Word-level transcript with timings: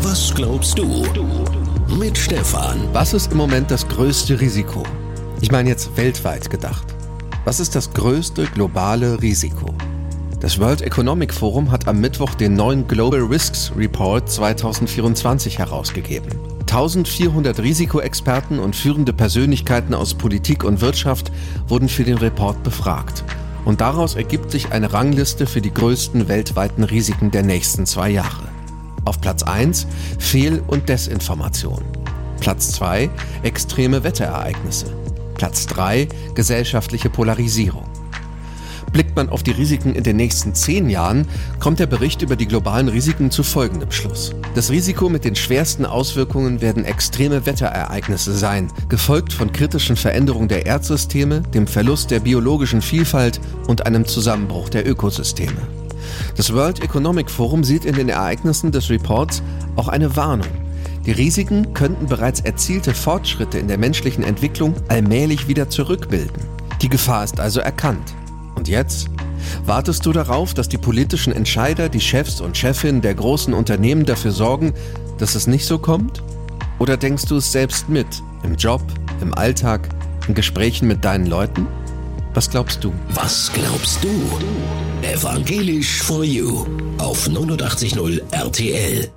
Was 0.00 0.34
glaubst 0.34 0.78
du? 0.78 1.04
Mit 1.98 2.18
Stefan. 2.18 2.88
Was 2.92 3.14
ist 3.14 3.32
im 3.32 3.38
Moment 3.38 3.70
das 3.70 3.86
größte 3.88 4.40
Risiko? 4.40 4.82
Ich 5.40 5.50
meine 5.50 5.68
jetzt 5.68 5.96
weltweit 5.96 6.50
gedacht. 6.50 6.86
Was 7.44 7.60
ist 7.60 7.74
das 7.74 7.92
größte 7.92 8.46
globale 8.46 9.20
Risiko? 9.22 9.74
Das 10.40 10.58
World 10.58 10.82
Economic 10.82 11.32
Forum 11.32 11.70
hat 11.70 11.86
am 11.86 12.00
Mittwoch 12.00 12.34
den 12.34 12.54
neuen 12.54 12.88
Global 12.88 13.20
Risks 13.20 13.72
Report 13.76 14.28
2024 14.28 15.58
herausgegeben. 15.58 16.30
1400 16.62 17.60
Risikoexperten 17.60 18.58
und 18.58 18.74
führende 18.74 19.12
Persönlichkeiten 19.12 19.94
aus 19.94 20.14
Politik 20.14 20.64
und 20.64 20.80
Wirtschaft 20.80 21.30
wurden 21.68 21.88
für 21.88 22.04
den 22.04 22.18
Report 22.18 22.62
befragt. 22.62 23.24
Und 23.64 23.80
daraus 23.80 24.16
ergibt 24.16 24.50
sich 24.50 24.72
eine 24.72 24.92
Rangliste 24.92 25.46
für 25.46 25.60
die 25.60 25.72
größten 25.72 26.28
weltweiten 26.28 26.84
Risiken 26.84 27.30
der 27.30 27.42
nächsten 27.42 27.86
zwei 27.86 28.10
Jahre. 28.10 28.48
Auf 29.04 29.20
Platz 29.20 29.42
1 29.42 29.86
Fehl- 30.18 30.62
und 30.66 30.88
Desinformation. 30.88 31.82
Platz 32.40 32.72
2 32.72 33.08
extreme 33.42 34.02
Wetterereignisse. 34.02 34.86
Platz 35.34 35.66
3 35.66 36.08
gesellschaftliche 36.34 37.08
Polarisierung. 37.08 37.84
Blickt 38.92 39.16
man 39.16 39.30
auf 39.30 39.42
die 39.42 39.52
Risiken 39.52 39.94
in 39.94 40.04
den 40.04 40.16
nächsten 40.16 40.54
zehn 40.54 40.90
Jahren, 40.90 41.26
kommt 41.58 41.80
der 41.80 41.86
Bericht 41.86 42.22
über 42.22 42.36
die 42.36 42.46
globalen 42.46 42.88
Risiken 42.88 43.30
zu 43.30 43.42
folgendem 43.42 43.90
Schluss. 43.90 44.34
Das 44.54 44.70
Risiko 44.70 45.08
mit 45.08 45.24
den 45.24 45.34
schwersten 45.34 45.86
Auswirkungen 45.86 46.60
werden 46.60 46.84
extreme 46.84 47.46
Wetterereignisse 47.46 48.36
sein, 48.36 48.70
gefolgt 48.88 49.32
von 49.32 49.52
kritischen 49.52 49.96
Veränderungen 49.96 50.48
der 50.48 50.66
Erdsysteme, 50.66 51.40
dem 51.40 51.66
Verlust 51.66 52.10
der 52.10 52.20
biologischen 52.20 52.82
Vielfalt 52.82 53.40
und 53.66 53.86
einem 53.86 54.06
Zusammenbruch 54.06 54.68
der 54.68 54.86
Ökosysteme. 54.86 55.60
Das 56.36 56.52
World 56.52 56.82
Economic 56.82 57.30
Forum 57.30 57.64
sieht 57.64 57.84
in 57.84 57.94
den 57.94 58.08
Ereignissen 58.08 58.72
des 58.72 58.90
Reports 58.90 59.42
auch 59.76 59.88
eine 59.88 60.16
Warnung. 60.16 60.48
Die 61.06 61.12
Risiken 61.12 61.72
könnten 61.74 62.06
bereits 62.06 62.40
erzielte 62.40 62.94
Fortschritte 62.94 63.58
in 63.58 63.68
der 63.68 63.78
menschlichen 63.78 64.22
Entwicklung 64.22 64.74
allmählich 64.88 65.48
wieder 65.48 65.68
zurückbilden. 65.68 66.42
Die 66.80 66.88
Gefahr 66.88 67.24
ist 67.24 67.40
also 67.40 67.60
erkannt. 67.60 68.14
Und 68.62 68.68
jetzt? 68.68 69.08
Wartest 69.66 70.06
du 70.06 70.12
darauf, 70.12 70.54
dass 70.54 70.68
die 70.68 70.78
politischen 70.78 71.32
Entscheider, 71.32 71.88
die 71.88 72.00
Chefs 72.00 72.40
und 72.40 72.56
Chefinnen 72.56 73.00
der 73.02 73.12
großen 73.16 73.54
Unternehmen 73.54 74.06
dafür 74.06 74.30
sorgen, 74.30 74.72
dass 75.18 75.34
es 75.34 75.48
nicht 75.48 75.66
so 75.66 75.78
kommt? 75.78 76.22
Oder 76.78 76.96
denkst 76.96 77.24
du 77.24 77.38
es 77.38 77.50
selbst 77.50 77.88
mit, 77.88 78.06
im 78.44 78.54
Job, 78.54 78.80
im 79.20 79.34
Alltag, 79.34 79.88
in 80.28 80.34
Gesprächen 80.34 80.86
mit 80.86 81.04
deinen 81.04 81.26
Leuten? 81.26 81.66
Was 82.34 82.50
glaubst 82.50 82.84
du? 82.84 82.92
Was 83.08 83.50
glaubst 83.52 84.04
du? 84.04 84.08
Evangelisch 85.02 86.00
for 86.00 86.22
You 86.22 86.64
auf 86.98 87.26
89.0 87.26 88.20
RTL. 88.30 89.10